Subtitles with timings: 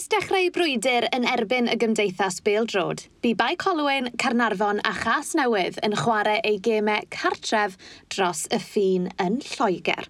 [0.00, 5.76] Ers dechrau brwydr yn erbyn y gymdeithas Bêl-drod, bu Bai Colwyn, Carnarfon a Chas Newydd
[5.84, 7.76] yn chwarae ei gemau cartref
[8.14, 10.08] dros y ffin yn Lloegr.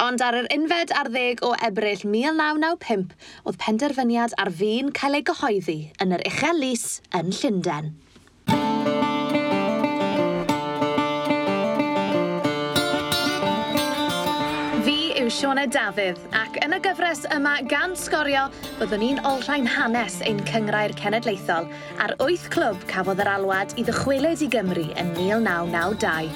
[0.00, 3.12] Ond ar yr unfed ar ddeg o ebryll 1995,
[3.44, 6.86] oedd penderfyniad ar fi'n cael ei gyhoeddi yn yr Uchel Lys
[7.20, 7.92] yn Llundain.
[15.28, 18.46] yw Sione Dafydd ac yn y gyfres yma gan sgorio
[18.78, 21.66] byddwn ni'n olrhain hanes ein cyngrair cenedlaethol
[22.00, 26.32] a'r wyth clwb cafodd yr alwad i ddychwelyd i Gymru yn 1992.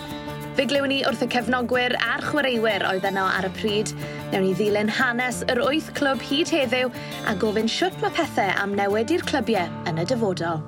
[0.58, 3.94] Fe glywn ni wrth y cefnogwyr a'r chwaraewyr oedd yno ar y pryd.
[4.34, 6.92] Newn ni ddilyn hanes yr wyth clwb hyd heddiw
[7.32, 10.60] a gofyn siwt mae pethau am newid i'r clybiau yn y dyfodol.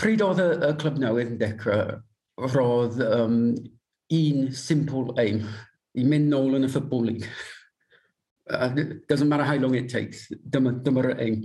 [0.00, 1.96] Pryd oedd y, y clwb newydd yn dechrau,
[2.56, 3.40] roedd um,
[4.16, 5.44] un simple aim
[5.96, 7.24] i mynd nôl yn y ffybolig.
[8.46, 8.68] Uh,
[9.08, 10.28] doesn't matter how long it takes.
[10.50, 11.40] Dyma, dyma'r aim.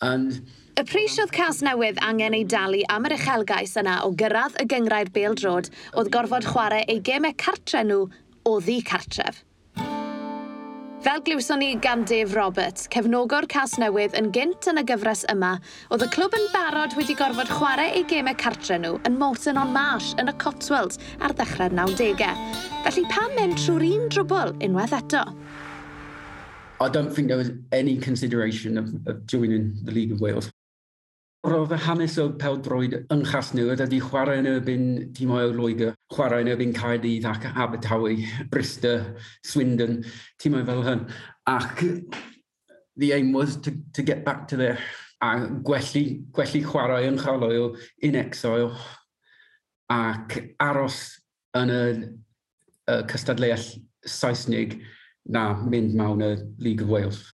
[0.00, 0.38] And...
[0.78, 5.10] Y preisiodd cas newydd angen ei dalu am yr uchelgais yna o gyrraedd y gyngrair
[5.14, 8.06] beldrod oedd gorfod chwarae ei gemau cartre nhw
[8.46, 9.42] o ddi cartref.
[11.08, 15.54] Fel glywson ni gan Dave Roberts, cefnogwr cas newydd yn gynt yn y gyfres yma,
[15.88, 19.72] oedd y clwb yn barod wedi gorfod chwarae ei gemau cartre nhw yn Morton on
[19.72, 22.36] Marsh yn y Cotswolds ar ddechrau'r 90au.
[22.84, 25.24] Felly pam mynd trwy'r un drwbl unwaith eto?
[26.76, 30.52] I don't think there was any consideration of, of joining the League of Wales.
[31.46, 36.42] Roedd y hanes o peldroed yn Chasnewydd ydi chwarae yn erbyn tîm o Loegr, chwarae
[36.42, 38.16] yn erbyn Caerdydd ac Abertawe,
[38.50, 39.04] Brister,
[39.46, 40.00] Swindon,
[40.42, 41.04] tîmau fel hyn.
[41.46, 41.84] Ac
[42.96, 44.80] the aim was to, to get back to there
[45.22, 48.74] a gwellu, gwellu chwarae yn chaloel in exile
[49.94, 51.00] ac aros
[51.54, 51.82] yn y,
[52.90, 54.80] y cystadleuaeth Saesnig
[55.30, 57.28] na mynd mewn y League of Wales.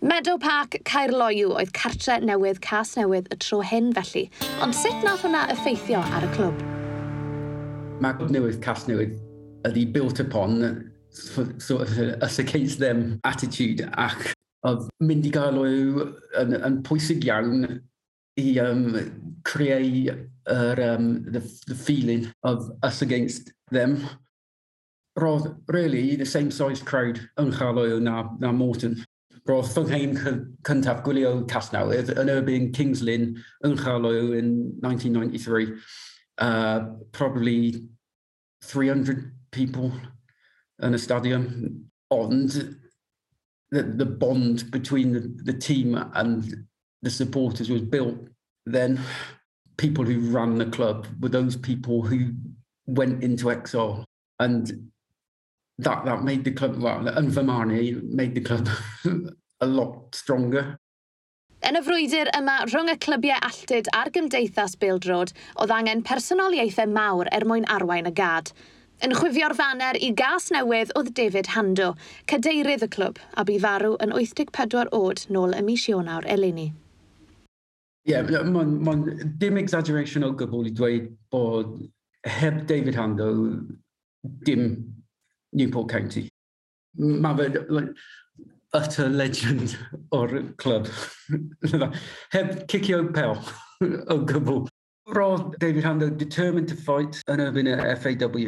[0.00, 4.22] Meadow Park, Caerloiw oedd cartre newydd cas newydd y tro hyn felly,
[4.64, 6.62] ond sut nath hwnna effeithio ar y clwb?
[8.00, 9.18] Mae clwb newydd cas newydd
[9.68, 10.56] ydi built upon
[11.12, 14.30] sort of us against them attitude ac
[14.64, 16.08] oedd mynd i gael yw
[16.40, 17.68] yn, yn pwysig iawn
[18.40, 18.96] i um,
[19.44, 24.00] creu yr, um, the, the feeling of us against them.
[25.20, 28.96] Roedd, really, the same size crowd yn Charlow na, na Morton.
[29.48, 30.16] Roedd Ffyngheim
[30.66, 33.32] cyntaf gwylio Casnawydd yn erbyn Kings Lynn
[33.66, 34.50] yn Charlow in
[34.82, 35.72] 1993.
[36.40, 36.80] Uh,
[37.12, 37.88] probably
[38.64, 39.92] 300 people
[40.82, 41.90] in a stadium.
[42.10, 42.50] Ond
[43.70, 46.66] the, the bond between the, the team and
[47.02, 48.18] the supporters was built
[48.66, 49.00] then.
[49.76, 52.32] People who ran the club were those people who
[52.86, 54.04] went into exile
[54.38, 54.90] and
[55.82, 58.68] that, that made the club, well, yn fy marn i, made the club
[59.60, 60.76] a lot stronger.
[61.60, 67.28] Yn y frwydr yma rhwng y clybiau alltud a'r gymdeithas Bildrod, oedd angen personoliaethau mawr
[67.36, 68.54] er mwyn arwain y gad.
[69.04, 71.90] Yn chwifio'r faner i gas newydd oedd David Hando,
[72.32, 76.70] cadeirydd y clwb, a bu farw yn 84 oed nôl y mis Ionawr eleni.
[78.08, 78.96] Ie, yeah, mae'n ma
[79.40, 81.76] dim exaggeration o gwbl i dweud bod
[82.24, 83.28] heb David Hando
[84.48, 84.72] dim
[85.52, 86.28] Newport County.
[86.98, 87.94] Mae fe like,
[88.74, 89.76] utter legend
[90.16, 90.90] o'r clwb.
[92.34, 93.36] Heb cicio pel
[94.14, 94.66] o gwbl.
[95.10, 98.42] Roedd David Hando determined to fight yn erbyn y FAW.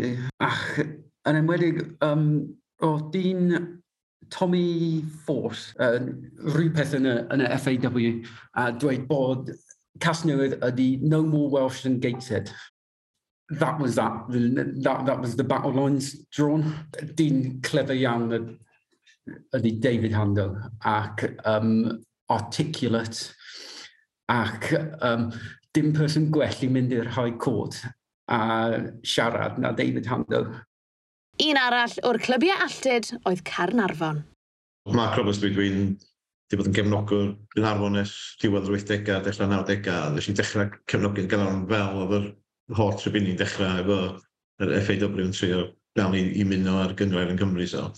[0.46, 2.26] Ach, yn enwedig, um,
[2.82, 3.56] roedd dyn
[4.32, 5.98] Tommy Force uh,
[6.54, 8.06] rhywbeth yn y, yn y FAW
[8.62, 9.50] a dweud bod
[10.02, 12.52] Casnewydd ydy no more Welsh than Gateshead
[13.58, 14.12] that was that.
[14.28, 16.74] That, that was the battle lines drawn.
[17.14, 18.58] Dyn clever iawn
[19.54, 23.32] ydy David Handel ac um, articulate
[24.32, 25.30] ac um,
[25.74, 27.78] dim person gwell i mynd i'r High Court
[28.32, 28.40] a
[29.06, 30.48] siarad na David Handel.
[31.42, 34.22] Un arall o'r clybiau alltid oedd Carnarfon.
[34.90, 35.92] mae Roberts dwi dwi'n
[36.50, 38.12] di bod yn gefnogwr yn arfon nes
[38.42, 42.26] diwedd yr 80au, dechrau 90au, ddys i dechrau cefnogi'n gyda'n fel oedd yr
[42.76, 43.98] holl trefini'n dechrau efo
[44.62, 45.62] yr FAW yn trio
[45.98, 47.66] gael i, i muno ar gyngrair yn Cymru.
[47.68, 47.88] So.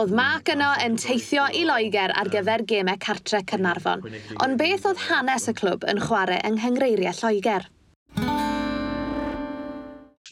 [0.00, 4.04] Oedd Mark yno yn teithio i Loegr ar gyfer gemau cartre Cynarfon,
[4.40, 7.68] ond beth oedd hanes y clwb yn chwarae yng nghyngreiriau Lloegr?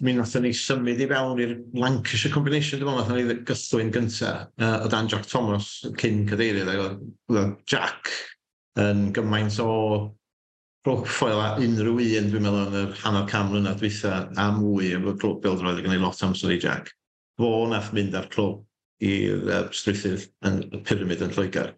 [0.00, 4.46] Mi wnaethon ni symud i fewn i'r Lancashire Combination, dwi'n meddwl, wnaethon ni gythwyn gyntaf
[4.64, 5.68] uh, o dan Jack Thomas
[6.00, 8.08] cyn cadeirydd, oedd Jack
[8.80, 9.68] yn gymaint o
[10.86, 15.12] profil a unrhyw un, dwi'n meddwl, yn yr hanner cam mlynedd dweitha a mwy efo
[15.20, 16.94] clwb Bildro oedd gen i lot amser i Jack.
[17.40, 18.62] Fo nath mynd ar clwb
[19.04, 21.74] i'r uh, strwythydd yn y pyramid yn Lloegr.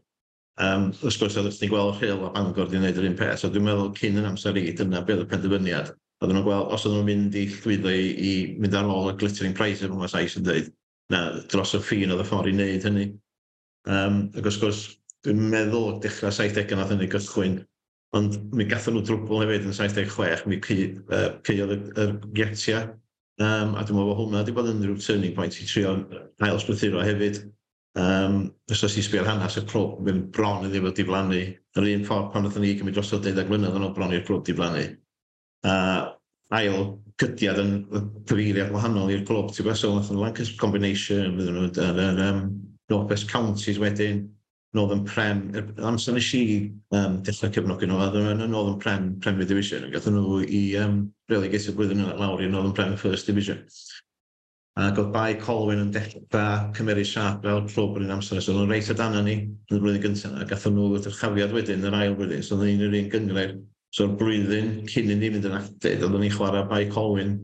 [0.62, 3.50] Um, wrth gwrs, oedd ni gweld Rhyl a Bangor wedi gwneud yr un peth, so
[3.50, 5.92] dwi'n meddwl cyn yn amser i, dyna beth y penderfyniad.
[6.22, 8.32] Oedden nhw'n gweld, os oedden nhw'n mynd i llwyddo i, i
[8.62, 10.70] mynd ar ôl y glittering prize efo mas ais yn dweud,
[11.10, 13.08] na dros y ffin oedd y ffordd i wneud hynny.
[13.90, 14.84] Um, ac wrth gwrs,
[15.26, 17.58] dwi'n meddwl dechrau 70au nath hynny gychwyn
[18.16, 22.06] Ond mi gatho nhw drwbl hefyd yn 76, mi ceiodd uh, y
[22.36, 22.82] getia.
[23.40, 25.94] Um, a dwi'n meddwl bod hwnna wedi bod yn rhyw turning point i trio
[26.44, 27.40] ail sbrythuro hefyd.
[27.98, 28.36] Um,
[28.72, 31.40] os oes i sbio'r hanes y clwb, mae'n bron iddi fod diflannu.
[31.76, 34.26] Yr un ffordd pan oeddwn ni gymryd dros o deudag mlynedd yn o bron i'r
[34.28, 34.84] clwb diflannu.
[35.68, 35.74] A
[36.58, 36.86] ail
[37.20, 37.72] gydiad yn
[38.28, 39.52] cyfeiriad wahanol i'r clwb.
[39.52, 42.44] Ti'n gwybod, so, Lancaster Combination, um,
[42.92, 44.26] North West Counties wedyn,
[44.72, 45.42] Northern Prem,
[45.84, 46.44] amser nes i
[46.96, 50.62] um, dechrau cefnogi nhw, oedd yn y Northern Prem, Premier Division, ac gathen nhw i
[50.80, 53.60] um, relegated blwyddyn yna lawr i Northern Prem First Division.
[54.80, 58.72] Ac oedd bai Colwyn yn dechrau cymeriad siap fel clwb yn un amser, so nhw'n
[58.72, 62.16] reit o dan ni yn y blwyddyn gyntaf, a gathen nhw ddyrchafiad wedyn, yr ail
[62.16, 63.58] blwyddyn, so oedd un yr un gyngred.
[63.92, 67.36] So'r blwyddyn cyn i ni fynd yn actyd, oedd ni'n chwarae bai Colwyn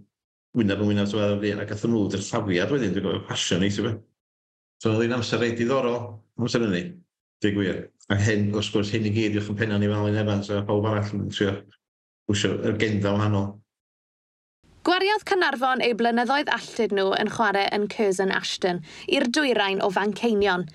[0.57, 3.69] wyneb yn wyneb tyfedd ar ddyn, a gathen nhw ddyrchafiad wedyn, dwi'n gofio passion i,
[3.69, 3.99] ti'n
[4.81, 5.99] So oedd hi'n amser reit diddorol,
[6.39, 6.83] amser hynny.
[7.45, 7.85] Dig gwir.
[8.11, 10.63] A hyn, wrth gwrs, hyn i gyd yw'ch yn penna ni fel un Evans a
[10.67, 11.53] pawb arall yn trio
[12.33, 13.53] wsio'r genda wahanol.
[14.89, 20.67] Gwariodd Cynarfon eu blynyddoedd alltud nhw yn chwarae yn Curzon Ashton, i'r dwyrain o Fanceinion.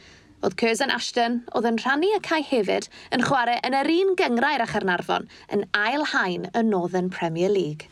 [0.45, 4.63] Oedd Curzon Ashton, oedd yn rhannu y cae hefyd, yn chwarae yn yr un gyngrair
[4.63, 7.89] a Chynarfon, yn ail hain y Northern Premier League.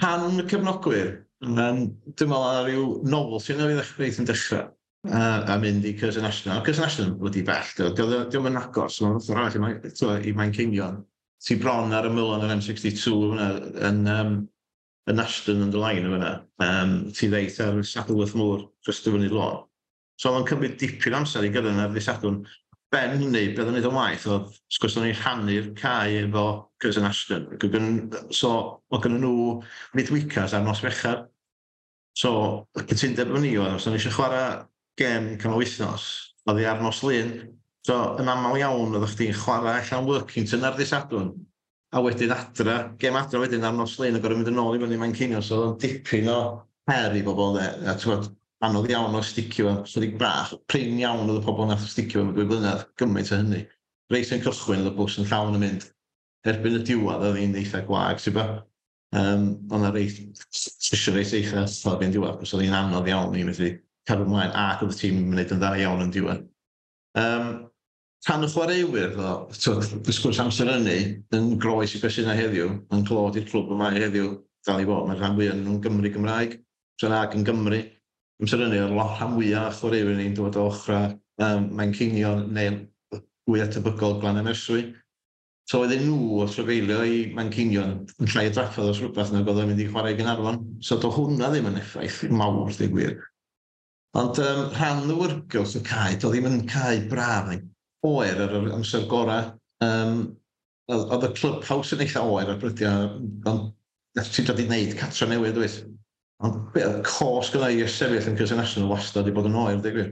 [0.00, 4.66] Pan y cefnogwyr, Um, dwi'n meddwl ar ryw novelty sy'n ei ddechrau yn dechrau
[5.08, 5.20] a,
[5.54, 6.60] a mynd i Cers National.
[6.66, 11.00] Cers National wedi bell, diolch yn agos, mae'n fath arall i, i Mae'n Ceinion.
[11.40, 13.48] Ti bron ar y mylon yr M62 hwnna,
[13.88, 14.34] yn, um,
[15.08, 16.34] yn Ashton yn dy lain hwnna.
[16.60, 19.62] Um, ti ddeith ar Saddleworth Moor, jyst o fyny lôn.
[20.20, 22.42] So mae'n cymryd dipyn amser i gyrraedd ar ddisadwn
[22.90, 26.44] ben hynny, beth o'n i'n waith, oedd sgwrs o'n i'n rhannu'r cae efo
[26.82, 27.46] Curzon Ashton.
[28.34, 28.50] So,
[28.90, 29.60] oedd gen nhw
[29.98, 31.28] midwickers ar nos fechar.
[32.18, 32.32] So,
[32.74, 34.48] y cytundeb yn ni oedd, os o'n eisiau chwarae
[34.98, 36.08] gem canol wythnos,
[36.50, 37.30] oedd i ar nos lun.
[37.86, 41.30] So, yn aml iawn, oedd chdi'n chwarae allan Workington ar ddisadwn.
[41.94, 44.74] A wedyn adra, gem adra wedyn ar nos lun, ac oedd yn mynd yn ôl
[44.74, 45.46] i fyny mae'n cynio.
[45.46, 46.40] so oedd o'n dipyn o
[46.90, 48.26] her i bobl, a ti'n
[48.66, 50.52] anodd iawn o sticio so chydig bach.
[50.70, 53.62] Prin iawn oedd y pobl nath sticio am y dwy blynedd, gymaint o hynny.
[54.12, 55.86] Reis yn cychwyn oedd y bws yn llawn yn mynd.
[56.50, 58.46] Erbyn y diwedd oedd hi'n eitha gwag, ti'n ba?
[59.16, 60.20] Um, ond ar reis,
[60.54, 63.72] sysio reis eitha ystod fi'n diwedd, bys oedd hi'n anodd iawn i methu
[64.08, 66.46] cadw ymlaen, ac oedd y tîm yn mynd yn dda iawn yn diwedd.
[67.20, 67.50] Um,
[68.26, 70.96] Tan y chwaraewyr, y sgwrs amser hynny,
[71.32, 74.34] yn groes i beth sy'n heddiw, yn clod i'r clwb yma heddiw,
[74.68, 76.58] dal i fod, mae'r rhan fwyaf nhw'n Gymru Gymraeg,
[77.00, 77.78] sy'n ag yn Gymru,
[78.40, 82.78] Amser hynny, y rhan fwyaf chwaraewyr ni'n dod o ochra um, mae'n Mancinion neu
[83.44, 84.84] fwy tebygol glan y merswy.
[85.68, 89.60] So oedden nhw o trefeilio i mae'n Mancinion yn llai draffodd os rhywbeth nag oedd
[89.62, 90.62] yn mynd i chwarae Gynarfon.
[90.80, 93.18] So do hwnna ddim yn effaith mawr, di gwir.
[94.18, 97.52] Ond um, rhan y wyrgylch y cae, do ddim yn cae braf,
[98.08, 99.52] oer ar yr amser gorau.
[99.84, 100.24] Um,
[100.90, 105.28] oedd y clwb haws yn eitha oer ar brydiau, ond ti'n dod i wneud catra
[105.30, 105.68] newydd, dwi.
[106.40, 110.06] Ond y cos gyda i sefyll yn Cyrsen Ashton wastad i bod yn hoer, digwy.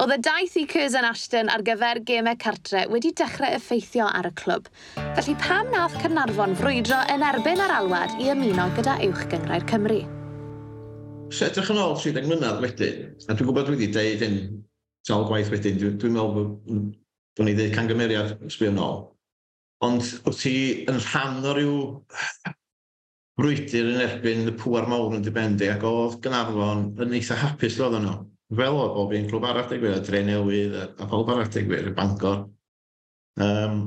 [0.00, 4.32] Oedd y daith i Cyrsen Ashton ar gyfer gemau cartre wedi dechrau effeithio ar y
[4.40, 4.70] clwb.
[5.18, 10.00] Felly pam nath Cynarfon frwydro yn erbyn ar alwad i ymuno gyda uwch gyngrau'r Cymru?
[11.32, 14.40] So edrych yn ôl 30 mlynedd wedyn, a dwi'n gwybod dwi wedi deud hyn
[15.08, 18.98] tal gwaith wedyn, dwi'n dwi meddwl bod ni'n dweud cangymeriad sbio yn ôl.
[19.84, 20.56] Ond wyt ti
[20.88, 21.78] yn rhan o ryw
[23.42, 27.98] brwydr yn erbyn y pŵar mawr yn dibendi, ac oedd Gynarfon yn eitha hapus roedd
[28.04, 28.18] nhw.
[28.52, 31.94] Fel oedd bob un clwb arall digwydd, y Dre Newydd, a, pob arall digwydd, y
[31.96, 32.44] Bangor.
[33.42, 33.80] Um,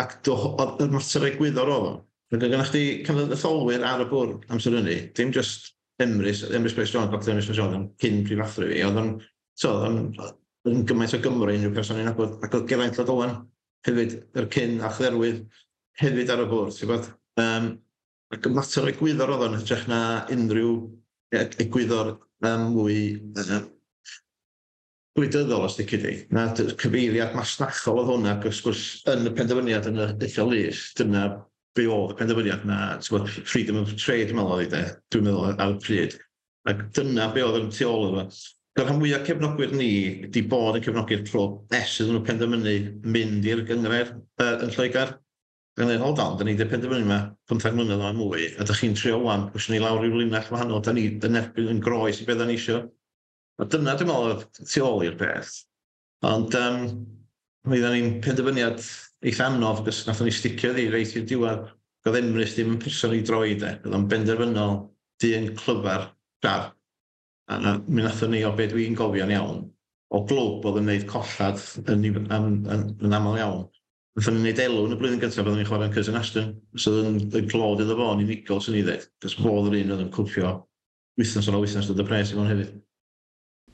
[0.00, 1.92] ac oedd y mater ei gwyddor oedd o.
[2.30, 7.10] Roedd gynnwch chi cynnydd ar y bwrdd amser hynny, dim just Emrys, Emrys Brace Jones,
[7.12, 9.10] Dr Emrys Brace Jones, cyn prifathru fi, oedd yn,
[9.58, 13.34] so, oedd yn gymaint o Gymru unrhyw person i'n agwyd, ac oedd Geraint Llodolan
[13.88, 15.42] hefyd, yr cyn a chlerwydd,
[16.00, 17.10] hefyd ar y bwrdd, ti'n bod?
[17.40, 17.70] Um,
[18.30, 20.74] Ac y mater o egwyddor oedd o'n hytrach na unrhyw
[21.34, 22.12] egwyddor
[22.46, 22.98] um, mwy
[23.42, 23.64] um,
[25.18, 26.12] gwleidyddol, os ddicyd i.
[26.34, 30.84] Na cyfeiriad masnachol oedd hwnna, ac wrth gwrs yn y penderfyniad yn y eithaf lus,
[31.00, 31.24] dyna
[31.76, 32.78] be oedd y penderfyniad na,
[33.10, 36.16] bod, freedom of trade, mae'n oedd i dwi'n meddwl e, ar y pryd.
[36.70, 38.24] Ac dyna be oedd yn tu ôl efo.
[38.78, 39.90] Dy'r rhan mwyaf cefnogwyr ni
[40.22, 42.76] wedi bod yn cefnogi'r clwb es iddyn nhw penderfynu
[43.16, 45.16] mynd i'r gyngred uh, yn Lloegar.
[45.78, 47.16] Fel dweud, hold on, da ni wedi penderfynu yma
[47.50, 50.82] 15 mlynedd o'n mwy, a da chi'n trio wan, bwys ni lawr i'r linell wahanol,
[50.82, 52.82] da ni yn erbyn yn groes i beth da ni eisiau.
[53.60, 55.54] A dyna, dwi'n meddwl, oedd tu ôl i'r peth.
[56.26, 56.84] Ond, um,
[57.70, 58.82] mi dda ni'n penderfyniad
[59.30, 61.70] eitha anodd, gos nath ni sticio ddi reit i'r diwedd.
[62.04, 63.74] Goedd Emrys ddim yn person i droi, de.
[63.84, 64.78] Oedd o'n benderfynol,
[65.22, 66.08] dyn clyfar,
[66.42, 66.70] dar.
[67.52, 69.66] A mi nath ni o beth dwi'n gofio'n iawn,
[70.10, 73.68] o glwb oedd yn gwneud collad yn, yn, yn, yn aml iawn
[74.18, 76.52] Nethon ni'n wneud elw yn y blwyddyn gyntaf byddwn ni'n chwarae'n Curzon Ashton.
[76.74, 79.04] So oedden yn clod iddo fo yn unigol, sy'n ei ddweud.
[79.22, 80.54] Cos bodd yr un oedd yn cwpio
[81.20, 82.72] wythnos ar wythnos dod y pres i fo'n hefyd.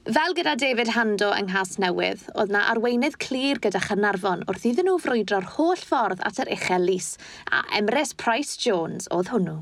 [0.07, 4.87] Fel gyda David Hando yng Nghas Newydd, oedd na arweinydd clir gyda Chynarfon wrth iddyn
[4.87, 7.09] nhw frwydro'r holl ffordd at yr uchel lys,
[7.51, 9.57] a Emrys Price Jones oedd hwnnw.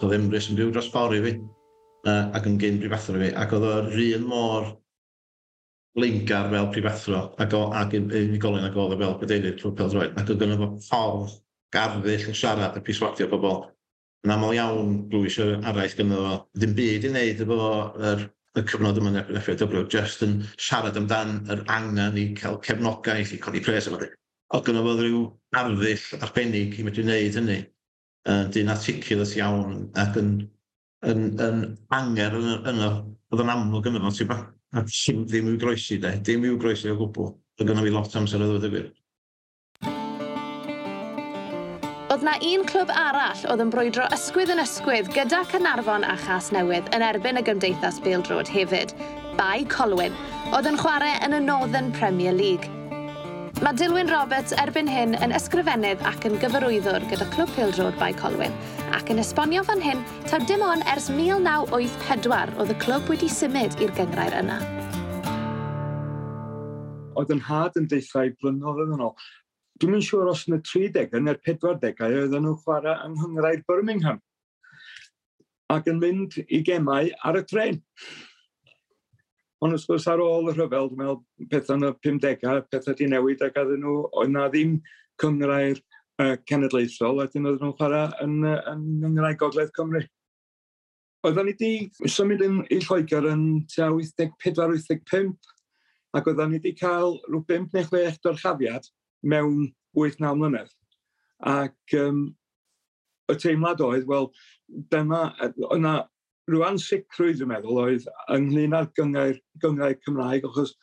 [0.00, 1.34] Doedd Emrys yn byw dros ffordd i fi,
[2.08, 4.70] ac yn gyn brifathro i fi, ac oedd o'r un mor
[5.94, 10.14] Lingard fel prifathro ac, o, ac unigolyn ag oedd e fel gadeirydd pel droed.
[10.16, 11.34] Ac oedd gynnu fo ffordd
[11.76, 13.58] garddull yn siarad a piswadio pobl.
[14.24, 16.38] Yn aml iawn glwys yr araith gynnu fo.
[16.56, 17.58] ddim byd i wneud efo
[18.10, 18.24] yr,
[18.56, 23.40] y cyfnod yma yn FAW, just yn siarad amdan yr angen i cael cefnogaeth i
[23.44, 24.08] codi pres efo di.
[24.56, 25.22] Oedd gynnu fo rhyw
[25.60, 27.58] arddull arbennig i medru wneud hynny.
[28.54, 30.32] Dyn articulus iawn ac yn,
[31.04, 31.62] yn, yn, yn
[32.00, 32.98] anger yn, yn, yn,
[33.32, 34.32] oedd yn amlwg yno fo, ti'n
[34.72, 37.32] a llym ddim i'w groesi de, dim i'w groesi o gwbl.
[37.60, 38.90] Roedd gynnu fi lot amser o ddod y gwir.
[42.12, 46.50] Oedd na un clwb arall oedd yn brwydro ysgwydd yn ysgwydd gyda Cynarfon a Chas
[46.52, 48.92] Newydd yn erbyn y gymdeithas Bêl hefyd,
[49.38, 50.16] Bai Colwyn,
[50.52, 52.81] oedd yn chwarae yn y Northern Premier League.
[53.62, 58.56] Mae Dilwyn Roberts erbyn hyn yn ysgrifennydd ac yn gyfarwyddwr gyda Clwb Pildrod by Colwyn
[58.98, 63.76] ac yn esbonio fan hyn taw dim ond ers 1984 oedd y clwb wedi symud
[63.78, 64.56] i'r gyngrair yna.
[67.14, 69.14] Oedd yn had yn deithau blynedd yn ôl.
[69.78, 74.18] Dwi'n yn siŵr os yn y 30au neu'r 40au oedden nhw'n chwarae yng Nghyngrair Birmingham
[75.70, 77.78] ac yn mynd i gemau ar y tren.
[79.62, 83.06] Ond wrth gwrs ar ôl y rhyfel, dwi'n meddwl pethau yn y 50au, pethau di
[83.06, 84.72] newid ac oedden nhw, oedd na ddim
[85.22, 90.02] cyngrair uh, cenedlaethol, a dyn oedden nhw'n chwarae yn, yn, yn yngrai Gogledd Cymru.
[91.22, 95.30] Oedden ni wedi symud yn, i Lloegr yn 84-85,
[96.18, 98.90] ac oedden ni wedi cael rhyw 5 neu 6 dorchafiad
[99.22, 100.74] mewn 8-9 mlynedd.
[101.52, 102.24] Ac um,
[103.30, 104.32] y teimlad oedd, wel,
[104.90, 105.28] dyma,
[105.70, 106.00] yna
[106.50, 110.74] rwan sicrwydd, dwi'n meddwl, oedd ynglyn â'r gyngau, gyngau Cymraeg, achos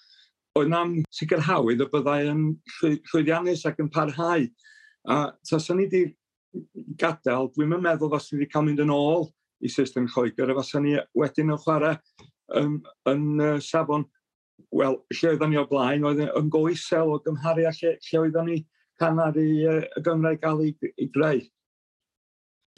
[0.58, 2.46] oedd na'n sicrhawydd y byddai yn
[2.80, 4.48] llwyddiannus ac yn parhau.
[5.10, 6.04] A tasan ni wedi
[7.00, 9.30] gadael, dwi'n meddwl fos ni wedi cael mynd yn ôl
[9.64, 12.00] i system Lloegr, a fos ni wedyn yn chwarae
[12.56, 12.80] um,
[13.12, 14.08] yn uh, safon,
[14.76, 18.52] wel, lle oeddwn ni o blaen, oedd yn goesel o gymharu a lle, lle oeddwn
[18.52, 18.60] ni
[19.00, 20.74] canar i uh, y Gymraeg gael ei,
[21.14, 21.44] greu.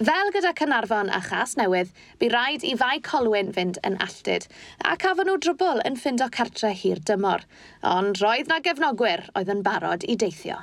[0.02, 4.48] Fel gyda Cynarfon a Chas Newydd, bu rhaid i fai Colwyn fynd yn alltyd,
[4.82, 7.44] a cafon nhw drwbl yn ffindo cartre hir dymor,
[7.86, 10.56] ond roedd na gefnogwyr oedd yn barod i deithio.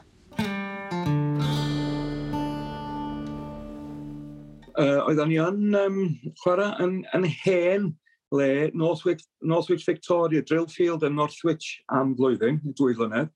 [4.74, 6.00] Uh, oedden ni yn um,
[6.42, 7.86] chwarae yn, yn hen
[8.34, 13.30] le Northwich, Northwich Victoria, Drillfield yn Northwich am flwyddyn, dwy flynedd.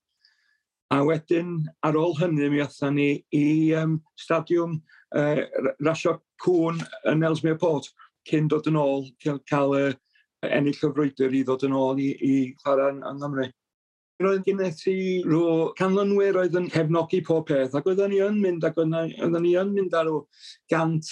[0.92, 3.06] A wedyn, ar ôl hynny, mi athyn ni
[3.38, 3.46] i
[3.78, 4.80] um, stadiwm
[5.18, 5.42] uh,
[5.84, 7.90] rasio cwn yn Ellesmere Port
[8.28, 9.90] cyn dod yn ôl, cael, cael uh,
[10.48, 13.48] ennill y frwydr i ddod yn ôl i, i chwarae yn, yn Gymru.
[14.22, 18.66] Roedd gennych ti rhyw canlynwyr oedd yn cefnogi pob peth, ac oeddwn ni yn mynd,
[18.66, 20.20] ac oeddwn ni yn mynd ar o
[20.70, 21.08] gant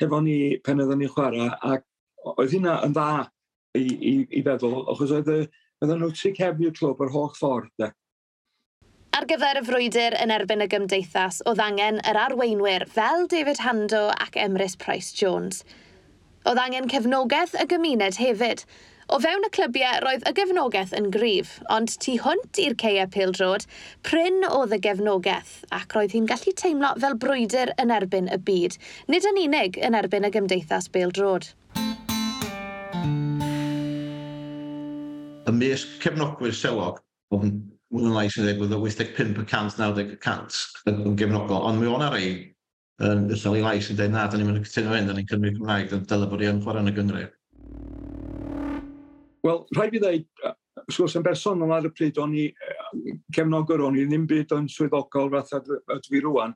[0.00, 1.84] hefo ni pen oeddwn ni chwarae, ac
[2.38, 3.26] oedd hynna yn dda
[3.76, 5.42] i, i, i feddwl, achos oedd y,
[5.82, 7.70] oedden nhw tri cefnu'r clwb yr holl ffordd.
[7.80, 7.90] De.
[9.14, 14.08] Ar gyfer y frwydr yn erbyn y gymdeithas, oedd angen yr arweinwyr fel David Hando
[14.10, 15.60] ac Emrys Price Jones.
[16.50, 18.64] Oedd angen cefnogaeth y gymuned hefyd.
[19.14, 23.68] O fewn y clybiau, roedd y gefnogaeth yn gryf, ond tu hwnt i'r ceia pildrod,
[24.02, 28.80] pryn oedd y gefnogaeth, ac roedd hi'n gallu teimlo fel brwydr yn erbyn y byd,
[29.06, 31.52] nid yn unig yn erbyn y gymdeithas pildrod.
[35.46, 36.98] Ymysg cefnogwyr selog,
[37.30, 37.62] oedd
[37.94, 42.32] mwy na lai sy'n ddigwydd o 85% 90% yn gefnogol, ond mi o'n ar ei
[43.04, 45.28] yn um, i lai sy'n dweud na, da ni'n mynd i cytuno hyn, da ni'n
[45.30, 47.24] cymryd Cymraeg, da ni'n dylai bod i yn chwarae yn y Gymru.
[49.46, 50.26] Wel, rhaid i ddweud,
[50.82, 52.48] wrth gwrs yn bersonol ar y pryd, o'n i
[53.34, 56.54] cefnogwr, o'n i ddim byd yn swyddogol fath fatha dwi rwan,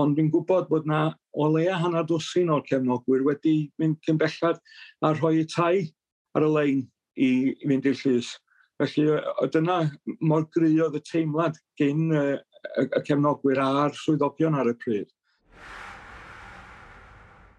[0.00, 4.62] ond fi'n gwybod bod na o leia hanner dwsin o'r cefnogwyr wedi mynd cyn bellad
[5.06, 5.74] a rhoi y tai
[6.38, 8.34] ar y lein i, i mynd i'r llys.
[8.80, 9.82] Felly, o dyna
[10.24, 12.24] mor gry oedd y teimlad gyn y,
[12.80, 15.10] y, y cefnogwyr a'r swyddogion ar y pryd.
[15.10, 15.16] E.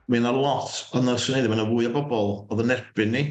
[0.10, 3.24] Mae yna lot, ond yn syniad, mae yna fwy o bobl oedd yn erbyn ni.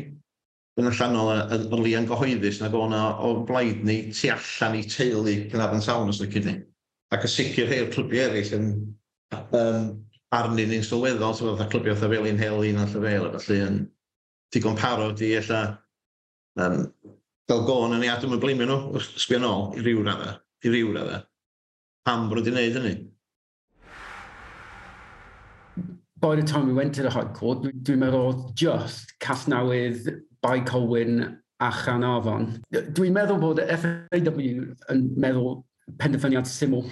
[0.79, 5.83] Mae'n allanol yn lian gyhoeddus nag o'na o blaid ni tu allan i teulu Cynarfon
[5.85, 6.55] Sawn os ydych chi.
[7.11, 8.71] Ac y sicr rhai o'r clwbiau eraill yn
[9.35, 9.91] um,
[10.39, 13.81] arnyn ni'n sylweddol, so fatha clwbiau fatha fel un hel un a llyfel, felly yn
[14.55, 15.65] digon parod i ella
[16.63, 16.87] um,
[17.51, 20.93] fel gôn yn ei adem y blimio nhw, sbio nôl, i ryw radda, i ryw
[20.95, 21.25] radda.
[22.07, 22.93] Pam bod wedi'i wneud hynny?
[26.21, 31.41] By the time we went to the High Court, dwi'n meddwl just Cathnawydd, Bai Colwyn
[31.59, 32.61] a Chanarfon.
[32.71, 34.47] Dwi'n meddwl bod FAW
[34.95, 35.65] yn meddwl
[35.99, 36.87] penderfyniad syml.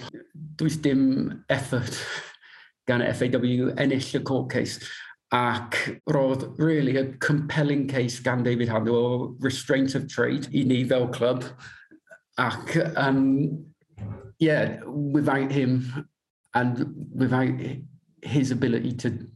[0.59, 2.01] Does dim effort
[2.89, 4.83] gan FAW ennill y court case.
[5.31, 10.83] Ac roedd really a compelling case gan David Handel o restraint of trade i ni
[10.83, 11.45] fel club.
[12.39, 13.65] Ac, um,
[14.39, 16.07] yeah, without him
[16.55, 17.53] and without
[18.21, 19.27] his ability to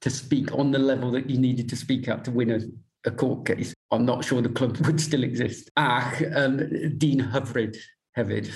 [0.00, 2.60] to speak on the level that he needed to speak at to win a
[3.06, 5.70] a court case, I'm not sure the club would still exist.
[5.78, 6.58] Ac um,
[6.98, 7.76] Dean Hyfryd
[8.16, 8.50] hefyd.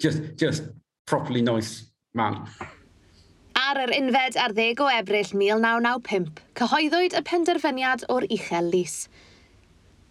[0.00, 0.64] Just, just
[1.06, 2.46] properly nice man.
[3.68, 8.94] Ar yr unfed ar ddeg o ebryll 1995, cyhoeddwyd y penderfyniad o'r uchel lys.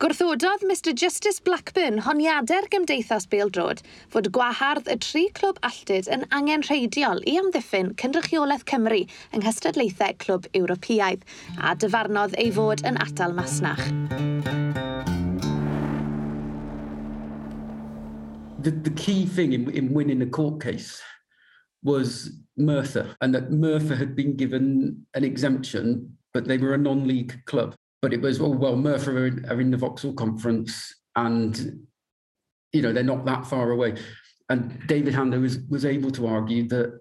[0.04, 3.82] Gwrthododd Mr Justice Blackburn honiadau'r Gymdeithas beildrod
[4.14, 10.46] fod gwahardd y tri clwb alltyd yn angenrheidiol i amddiffyn Cynrychiolaeth Cymru yng Nghystadlaethau Clwb
[10.62, 11.26] Ewropeaidd
[11.58, 13.88] a dyfarnodd ei fod yn atal masnach.
[18.62, 21.02] The, the key thing in, in winning the court case
[21.82, 27.46] was Merthyr, and that Merthyr had been given an exemption, but they were a non-league
[27.46, 27.76] club.
[28.02, 31.86] But it was, oh, well, Merthyr are in, are in the Vauxhall Conference and,
[32.72, 33.96] you know, they're not that far away.
[34.50, 37.00] And David Hander was, was able to argue that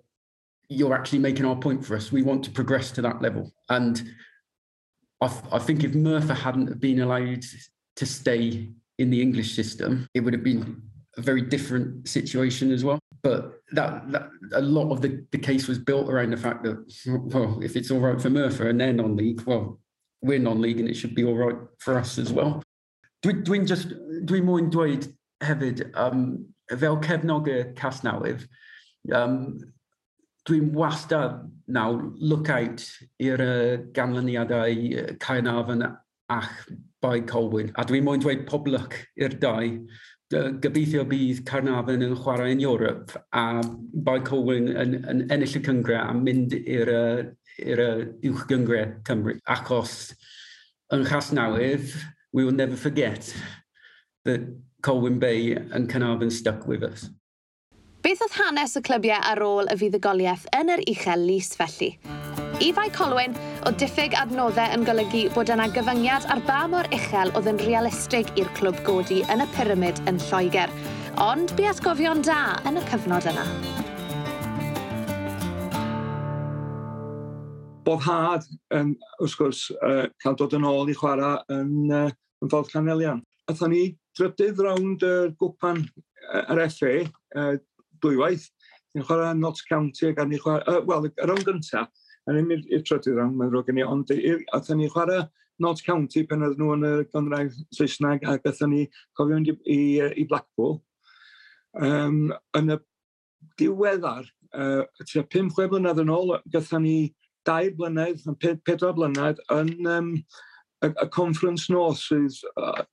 [0.69, 2.11] you're actually making our point for us.
[2.11, 3.53] We want to progress to that level.
[3.69, 4.03] And
[5.21, 7.45] I, I think if Merthyr hadn't been allowed
[7.97, 10.83] to stay in the English system, it would have been
[11.17, 12.99] a very different situation as well.
[13.23, 16.77] but that, that, a lot of the, the case was built around the fact that
[17.07, 19.81] well, if it's all right for Murphy and they're non-league, well,
[20.23, 22.63] we're non-league and it should be all right for us as well.
[23.25, 23.95] Dwi'n dwi just
[24.29, 25.09] dwi moyn dweud
[25.43, 26.47] hefyd um,
[26.79, 28.45] fel cefnog y cas newydd,
[29.15, 29.57] um,
[30.47, 32.85] dwi'n wastad nawr look out
[33.23, 36.53] i'r uh, ganlyniadau uh, Caernarfon a'ch
[37.03, 37.73] bai Colwyn.
[37.77, 39.73] A dwi'n moyn dweud poblwc i'r dau
[40.33, 43.45] gobeithio bydd Carnarfon yn chwarae yn Ewrop a
[44.07, 46.91] Bai Colwyn yn, yn ennill y cyngre a mynd i'r
[47.63, 47.83] i'r
[48.31, 49.37] uwch gyngre Cymru.
[49.49, 50.15] Achos
[50.93, 51.95] yn chas newydd,
[52.33, 53.33] we will never forget
[54.25, 54.43] that
[54.83, 57.09] Colwyn Bay and Carnarfon stuck with us.
[58.03, 61.97] Beth oedd hanes y clybiau ar ôl y fuddugoliaeth yn yr uchel lys felly?
[62.57, 63.35] Ifai Colwyn,
[63.69, 68.31] o diffyg adnoddau yn golygu bod yna gyfyngiad ar ba mor uchel oedd yn realistig
[68.41, 70.73] i'r clwb godi yn y pyramid yn Lloegr.
[71.21, 73.45] Ond bu atgofion da yn y cyfnod yna.
[77.85, 82.09] Boddhad, yn, wrth gwrs, uh, cael dod yn ôl i chwarae yn, uh,
[82.41, 83.21] yn Fodd Canelian.
[83.53, 83.85] Athon ni
[84.17, 85.85] drydydd rownd y uh, gwpan
[86.47, 87.53] yr FA uh,
[88.01, 88.49] dwywaith.
[88.97, 90.65] Ni'n chwarae Notts County ac ni chwarae...
[90.65, 91.93] Uh, Wel, y rownd gyntaf,
[92.27, 94.13] A'r un i'r trydydd rawn, mae'n rhoi gen i, ond
[94.57, 95.27] athyn ni chwarae
[95.63, 98.83] Notts County pen oedd nhw yn y Gymraeg Saesneg ac athyn ni
[99.17, 99.79] cofio i, i,
[100.23, 100.81] i Blackpool.
[101.77, 102.79] Um, yn y
[103.61, 106.99] diweddar, uh, 5-6 blynedd yn ôl, gathan ni
[107.47, 110.11] dair blynedd, pedwar blynedd, yn um,
[110.85, 112.85] y, y Conference North, sydd uh,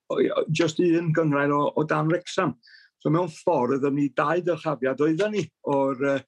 [0.51, 2.55] just un gyngrair o, o Dan Rexham.
[3.03, 5.43] So mewn ffordd, oeddwn ni dau dyrchafiad oeddwn ni
[5.73, 6.19] o'r uh,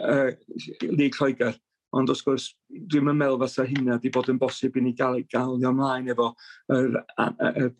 [0.00, 0.30] uh,
[0.88, 1.58] Lig Lloegr
[1.94, 2.48] ond os gwrs,
[2.90, 6.32] dwi'n meddwl fasa hynna wedi bod yn bosib i ni gael, gael ni ymlaen efo
[6.74, 7.70] yr, y,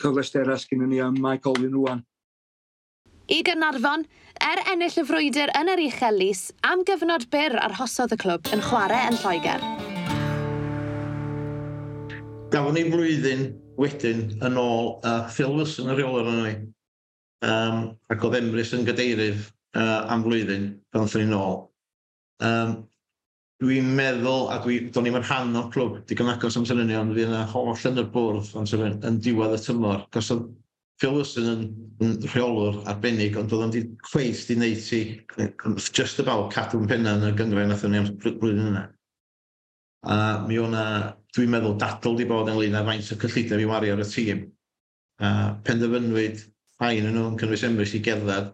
[0.00, 2.02] cyfleusterau cyflestera sgyn ni am Mike Olwyn rwan.
[3.32, 4.06] I Gynarfon,
[4.42, 9.08] er ennill y frwydr yn yr uchelus, am gyfnod byr arhosodd y clwb yn chwarae
[9.10, 9.66] yn Lloegr.
[12.52, 13.46] Gafon ni flwyddyn
[13.80, 16.54] wedyn yn ôl uh, Phil Wilson y reolwr yn ni.
[17.42, 17.78] Um,
[18.12, 19.40] ac oedd Emrys yn gadeirydd
[19.76, 21.56] uh, am flwyddyn pan ddyn ni'n ôl.
[22.42, 22.74] Um,
[23.62, 27.22] Dwi'n meddwl, a dwi, do'n i'n rhan o'r clwb, digon agos amser hynny, ond fi
[27.28, 30.00] yna holl yn y bwrdd amser hynny, yn diwedd y tymor.
[30.14, 30.48] Cos oedd
[31.02, 31.62] Phil Wilson yn,
[32.02, 35.00] yn rheolwr arbennig, ond oedd o'n di cweith di wneud ti
[35.94, 38.82] just about cadw'n penna yn y gyngre nath o'n i'n blwyddyn yna.
[40.10, 40.84] A mi o'na,
[41.34, 44.08] dwi'n meddwl, dadl di bod yn ynglyn ar faint o cyllideb i wario ar y
[44.10, 44.44] tîm.
[45.22, 45.32] A
[45.66, 46.42] penderfynwyd
[46.82, 48.50] rhain yn nhw'n cynnwys emrys i gerdded,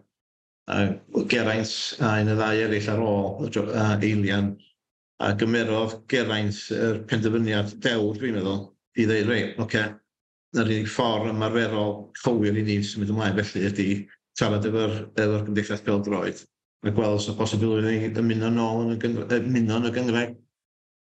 [0.69, 0.81] a
[1.29, 4.51] Geraint a un y ddau eraill ar ôl, a Eilian,
[5.19, 8.61] a gymerodd Geraint yr penderfyniad dewr, dwi'n meddwl,
[8.95, 9.87] i ddeud, rei, oce, okay,
[10.55, 13.87] na'r unig ffordd ymarferol cywir i ni symud ymlaen felly ydy
[14.39, 16.45] siarad efo'r efo gymdeithas bel droed.
[16.87, 20.37] a gweld sy'n posibilwydd i ymuno nôl yn y, gyngre, ymuno yn y gyngreg.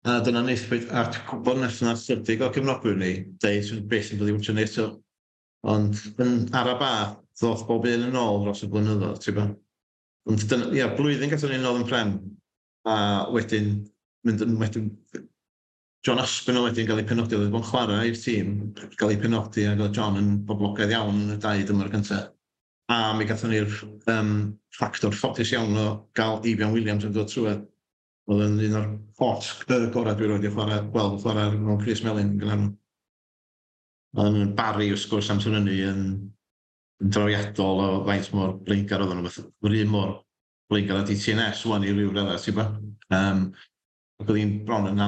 [0.03, 4.19] A dyna neithpwyd, at gwybod nes yna syrdig o cefnogwyr ni, deud sy'n beth sy'n
[4.19, 4.87] bydd i wntio eto.
[5.71, 6.91] Ond yn ara ba,
[7.39, 9.47] ddoth bob un yn ôl dros y blynyddoedd, ti'n ba?
[10.27, 12.13] Ond dyna, ia, blwyddyn gathon ni'n ôl yn prem,
[12.91, 12.97] a
[13.31, 13.71] wedyn
[14.27, 14.89] mynd yn wedyn...
[16.01, 18.53] John Aspinall wedyn cael ei penodi, oedd yn chwarae i'r tîm,
[18.97, 22.31] cael ei penodi, a oedd John yn boblogaidd iawn yn y dau dymor gyntaf.
[22.91, 23.69] A mi gathon ni'r
[24.11, 24.31] um,
[24.75, 25.85] ffactor ffodus iawn o
[26.17, 27.61] gael Ifian Williams yn dod trwyd.
[28.31, 28.89] Oedd yn un o'r
[29.21, 29.47] hot
[29.93, 32.67] gorau dwi'n roed i chwarae, wel, chwarae mewn Chris Melin yn gyda'n
[34.19, 35.99] Oedd yn bari, wrth gwrs, amser hynny yn,
[36.99, 39.43] yn drawiadol o faint mor blingar oedd nhw.
[39.69, 40.09] Yr un mor
[40.71, 42.65] blingar a DTNS, wan i ryw raddau, ti'n ba?
[43.15, 43.45] Um,
[44.21, 45.03] Ac oedd hi'n bron yn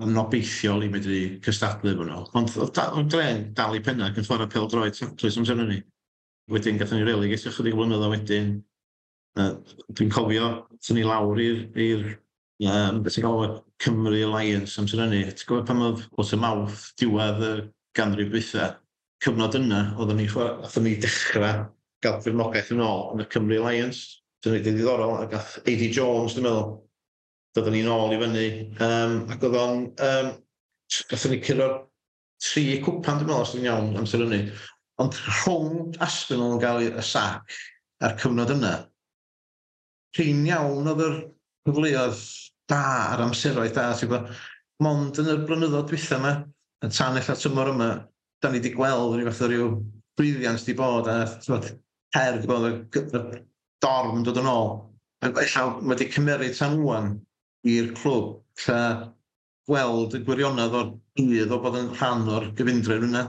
[0.00, 2.22] yn obeithiol i medru cystadlu efo nhw.
[2.38, 5.82] Ond oedd da- dal i penna ac yn chwarae pel droed Tatws amser ni.
[6.50, 8.54] Wedyn gathon ni relegaetio chydig o wedyn.
[9.38, 9.50] Yy,
[9.94, 10.46] Dwi'n cofio,
[10.82, 12.06] sy'n ni lawr i'r,
[12.66, 15.22] um, beth sy'n galw Cymru Alliance amser hynny.
[15.30, 17.52] Ti'n gwybod pan oedd bod y mawth diwedd y
[17.94, 18.72] ganrif bwythau?
[19.20, 20.26] cyfnod yna, oeddwn ni,
[20.86, 21.66] ni dechrau
[22.00, 24.22] gael firmogaeth yn ôl yn y Cymru Alliance.
[24.40, 25.90] Dyna ni ddiddorol, ac ath A.D.
[25.92, 26.70] Jones, dwi'n meddwl,
[27.56, 28.46] Doeddwn ni'n ôl i fyny,
[28.86, 29.84] um, ac oedd o'n...
[30.06, 30.30] Um,
[31.10, 31.66] Gathen ni curo
[32.42, 34.40] tri cwpan, dwi'n meddwl, os dwi'n iawn amser hynny.
[35.02, 37.54] Ond rhwng Aspinall yn cael y sac
[38.02, 38.72] a'r cyfnod yna,
[40.16, 41.16] rhain iawn oedd yr
[41.68, 42.24] cyfleoedd
[42.72, 42.80] da
[43.12, 43.86] a'r amseroedd da.
[44.10, 44.32] Bod,
[44.82, 46.34] mond yn y blynyddoedd dwytha yma,
[46.82, 47.90] y tan eich tymor yma,
[48.40, 49.70] da ni wedi gweld yn fath o ryw
[50.18, 51.72] brwyddiant wedi bod a bod,
[52.16, 53.42] her wedi bod y
[53.84, 54.72] dorm yn dod yn ôl.
[55.28, 57.12] Efallai mae wedi cymeru tan wwan
[57.68, 58.82] i'r clwb lle
[59.70, 63.24] gweld y gwirionedd o'r bydd o bod yn rhan o'r gyfundrefn yna.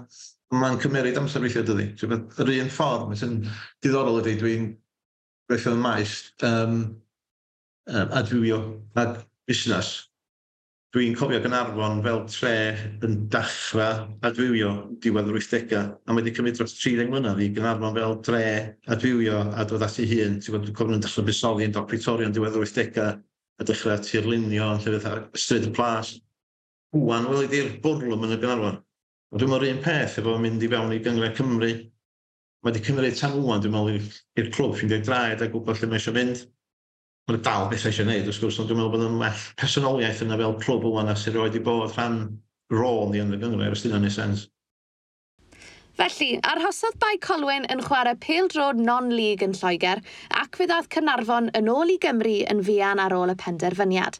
[0.52, 1.92] Mae'n cymeryd amser weithio dydy.
[2.04, 3.36] Yr un ffordd, mae'n sy'n
[3.84, 4.72] diddorol ydy, dwi'n
[5.52, 6.16] gweithio yn maes
[6.48, 6.80] um,
[7.92, 8.62] um, adfywio
[9.00, 9.94] ag busnes.
[10.92, 12.56] Dwi'n cofio Gynarfon fel tre
[13.08, 14.72] yn dachrau adfywio
[15.04, 18.44] diwedd yr 80au, a mae wedi cymryd dros 30 mlynedd i Gynarfon fel tre
[18.92, 20.42] adfywio a dod at ei hun.
[20.44, 23.14] Dwi'n cofio yn dechrau busoli yn Doc Pretorion diwedd yr 80au,
[23.62, 26.16] a dechrau tirlunio yn llefydd ar stryd y plas.
[26.98, 28.80] Wwan, wel, ydy'r bwrlwm yn y Gynarfon.
[29.38, 31.70] Dwi'n meddwl un peth efo mynd i fewn i Gyngre Cymru.
[32.62, 34.10] Mae wedi cymryd tan wwan, dwi'n meddwl,
[34.42, 36.42] i'r clwb ffindio'i draed a gwybod lle mae eisiau mynd.
[37.30, 40.40] Mae'n dal beth eisiau gwneud, wrth gwrs, ond dwi'n meddwl bod yn well personoliaeth yna
[40.42, 42.18] fel clwb wwan a sy'n rhoi wedi bod rhan
[42.74, 44.48] rôl ni yn y Gyngre, os dyna'n ei sens.
[46.02, 50.00] Felly, arhosodd Bai Colwyn yn chwarae pêl-drod non-league yn Lloegr
[50.34, 54.18] ac fe ddaeth Cynarfon yn ôl i Gymru yn fuan ar ôl y penderfyniad.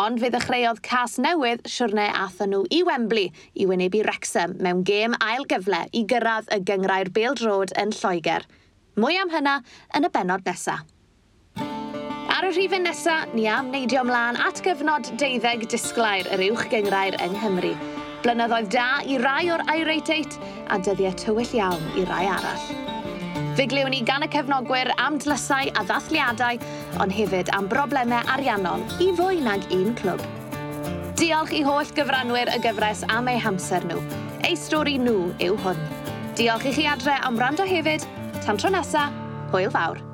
[0.00, 5.18] Ond fe ddechreuodd cas newydd siwrne athyn nhw i Wembley i wynebu Wrexham mewn gêm
[5.20, 8.48] ail gyfle i gyrraedd y gyngrau'r bêl-drod yn Lloegr.
[8.96, 9.60] Mwy am hynna
[10.00, 10.88] yn y benod nesaf.
[12.38, 17.20] Ar y rhifau nesaf, ni am neidio ymlaen at gyfnod deuddeg disglair yr uwch gyngrair
[17.20, 17.76] yng Nghymru.
[18.24, 20.22] Blynyddoedd da i rai o'r Irate
[20.68, 22.64] a dyddiau tywyll iawn i rai arall.
[23.58, 26.58] Fe glewn ni gan y cefnogwyr am dlysau a ddathliadau,
[27.02, 30.26] ond hefyd am broblemau ariannol i fwy nag un clwb.
[31.18, 34.02] Diolch i holl gyfranwyr y gyfres am eu hamser nhw.
[34.46, 35.86] Eu stori nhw yw hwn.
[36.38, 38.06] Diolch i chi adre am rando hefyd.
[38.42, 39.08] Tan tro nesa,
[39.50, 40.07] hwyl fawr.